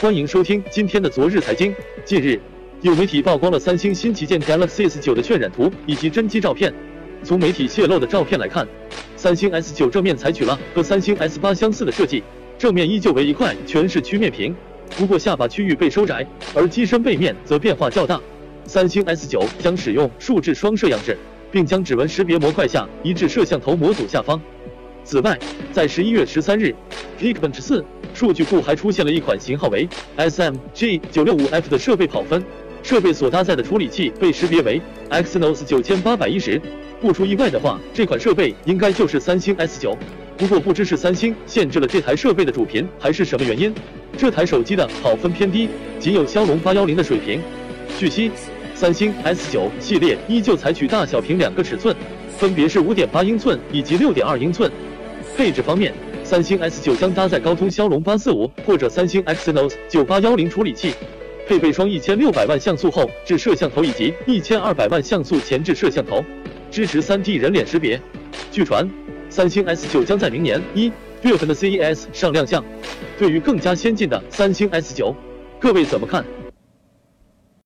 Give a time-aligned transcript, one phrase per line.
[0.00, 1.74] 欢迎收听今天的昨日财经。
[2.06, 2.40] 近日，
[2.80, 6.72] 有媒体曝光了三星新旗舰 Galaxy S9 的渲染图以及真机照片。
[7.22, 8.66] 从媒体泄露的照片来看，
[9.14, 12.22] 三星 S9 正面采取了和三星 S8 相似的设计，
[12.56, 14.56] 正面依旧为一块全是曲面屏，
[14.96, 18.18] 不过下巴区域被收窄，而机身背面则变化较大。
[18.64, 21.14] 三星 S9 将使用竖置双摄样式，
[21.52, 24.40] 并将指纹识别模块下移至摄像头模组下方。
[25.04, 25.38] 此外，
[25.70, 26.74] 在十一月十三日
[27.20, 27.84] ，Geekbench 四
[28.20, 32.44] 数据库还出现了一款型号为 SMG 九六五 F 的设备跑分，
[32.82, 34.78] 设备所搭载的处理器被识别为
[35.08, 36.60] Exynos 九千八百一十。
[37.00, 39.96] 不出意外的话，这款设备应该就是三星 S9。
[40.36, 43.74] 不过不知是三星限制了这台设备的主频，还是什么原因，
[44.18, 47.40] 这台手机的跑分偏低，仅有骁龙八幺零的水平。
[47.98, 48.30] 据悉，
[48.74, 51.96] 三星 S9 系列依旧采取大小屏两个尺寸，
[52.36, 54.70] 分别是五点八英寸以及六点二英寸。
[55.38, 55.94] 配置方面，
[56.30, 60.94] 三星 S9 将搭载高通骁龙八四五或者三星 Exynos 九八幺零处理器，
[61.44, 66.24] 配备双一千六百万像素后置摄像头以及一千二百万像素前置摄像头，
[66.70, 68.00] 支持三 D 人脸识别。
[68.52, 68.88] 据传，
[69.28, 70.92] 三星 S9 将在明年一
[71.22, 72.64] 月份的 CES 上亮相。
[73.18, 75.12] 对于更加先进的三星 S9，
[75.58, 76.24] 各位怎么看？